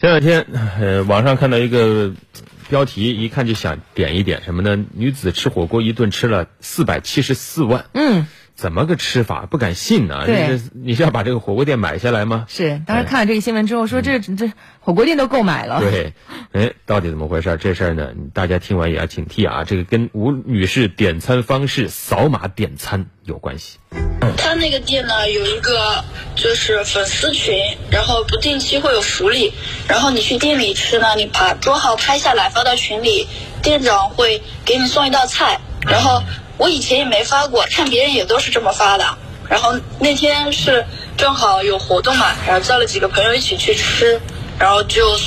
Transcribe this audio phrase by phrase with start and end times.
[0.00, 0.46] 前两天，
[0.80, 2.14] 呃，网上看到一个
[2.70, 4.82] 标题，一看就想点一点什么呢？
[4.94, 9.44] 女子吃火锅一顿吃了四百七十四万，嗯，怎么个吃法？
[9.44, 12.46] 不敢信呢、对这是你是要把这个火锅店买下来吗？
[12.48, 12.80] 是。
[12.86, 14.50] 当时看了这个新闻之后，说这这
[14.80, 15.80] 火锅店都购买了。
[15.80, 16.14] 对，
[16.52, 17.58] 哎，到底怎么回事？
[17.60, 19.64] 这事儿呢，大家听完也要警惕啊！
[19.64, 23.78] 这个跟吴女士点餐方式扫码点餐有关系。
[24.36, 26.04] 他那个店呢有一个
[26.34, 27.58] 就是粉丝群，
[27.90, 29.52] 然后不定期会有福利，
[29.88, 33.28] 然后你去店里吃呢，你把桌号拍下来发到群里，
[33.62, 35.60] 店长会给你送一道菜。
[35.86, 36.22] 然后
[36.58, 39.04] 我以前也没发过，看别人也都是这么发的。
[39.48, 40.84] 然后那天是
[41.16, 44.20] 正好有活动嘛，然后叫了几个朋友一起去吃，
[44.58, 45.18] 然后就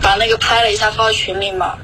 [0.00, 1.76] 把那个拍了一下发到群里嘛。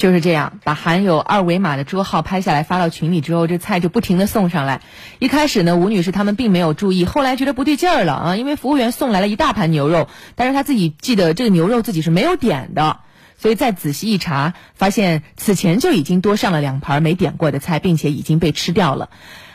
[0.00, 4.80] 就是这样，把含有二维码的桌号拍下来发到群里之后，这菜就不停的送上来。
[5.18, 13.00] 一开始呢，吴女士他们并没有注意，后来觉得不对劲儿了啊，因为服务员送来了一大盘牛肉，但是她自己记得这个牛肉自己是没有点的，
[13.40, 19.08] 所以再仔细一查，发现此前就已经多上了两盘没点过的菜，并且已经被吃掉了。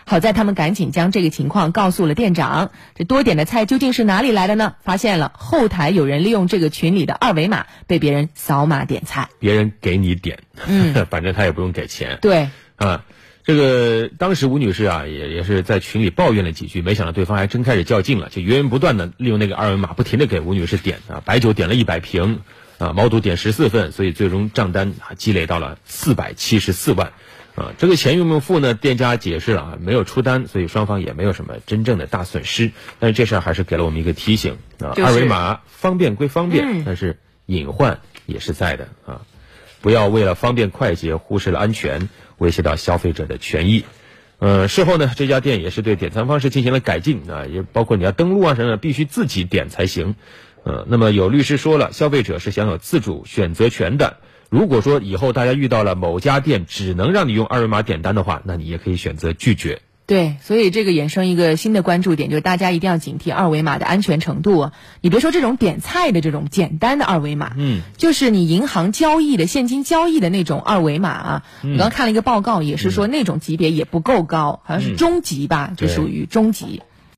[0.07, 2.71] 好在他们赶紧将这个情况告诉了店长。
[2.95, 4.73] 这多点的菜究竟是哪里来的呢？
[4.83, 9.29] 发现了后台有人利用这个群里的二维码被别人扫码点菜。
[9.39, 12.17] 别人给你点，嗯 反正他也不用给钱。
[12.21, 13.03] 对，啊，
[13.43, 22.41] 这个当时吴女士啊，也也是在群里抱怨了几句，没想到对方还真开始较劲了，就源源不断的利用那个二维码，不停的给吴女士点啊，白酒点了一百瓶，
[22.77, 27.13] 啊，毛肚点十四份，所以最终账单啊积累到了四百七十四万。
[27.55, 28.73] 啊，这个钱用不用付呢？
[28.73, 32.73] 店家解释了啊，没有出单，所以双方也没有什么真正的大损失。
[32.99, 39.21] 但是这事儿还是给了我们一个提醒啊，就是二维码方便归方便，嗯但是隐患也是在的啊。
[39.79, 42.09] 不要为了方便快捷忽视了安全，
[42.39, 43.85] 威胁到消费者的权益。
[44.39, 50.15] 呃，事后呢，这家店也是对点餐方式进行了改进啊，也包括你要登录啊什么的，必须自己点才行。
[50.65, 54.17] 呃，那么有律师说了，消费者是享有自主选择权的。
[54.49, 59.83] 如果说以后大家遇到了某家店只能让你用二维码点单的话，那你也可以选择拒绝。
[60.07, 64.73] 对，所以这个衍生一个新的关注点，就是大家一定要警惕二维码的安全程度啊。
[65.01, 71.43] 你别说这种点菜的这种简单的二维码，嗯，就是你银行交易的现金交易的那种二维码啊。
[71.63, 76.81] 我刚刚看了一个报告，也是说那种级别也不够高，好像是中级吧，这对属于中级。